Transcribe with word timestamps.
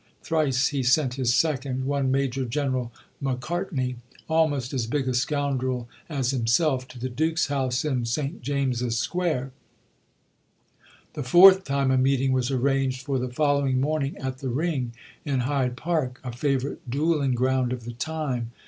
Thrice 0.23 0.69
he 0.69 0.81
sent 0.81 1.13
his 1.13 1.31
second, 1.31 1.85
one 1.85 2.09
Major 2.09 2.43
General 2.43 2.91
Macartney, 3.21 3.97
almost 4.27 4.73
as 4.73 4.87
big 4.87 5.07
a 5.07 5.13
scoundrel 5.13 5.87
as 6.09 6.31
himself, 6.31 6.87
to 6.87 6.97
the 6.97 7.07
Duke's 7.07 7.49
house 7.49 7.85
in 7.85 8.05
St 8.07 8.41
James's 8.41 8.97
Square; 8.97 9.51
the 11.13 11.21
fourth 11.21 11.65
time 11.65 11.91
a 11.91 11.99
meeting 11.99 12.31
was 12.31 12.49
arranged 12.49 13.05
for 13.05 13.19
the 13.19 13.29
following 13.29 13.79
morning 13.79 14.17
at 14.17 14.39
the 14.39 14.49
Ring, 14.49 14.91
in 15.23 15.41
Hyde 15.41 15.77
Park, 15.77 16.19
a 16.23 16.31
favourite 16.31 16.89
duelling 16.89 17.35
ground 17.35 17.71
of 17.71 17.83
the 17.85 17.93
time. 17.93 18.51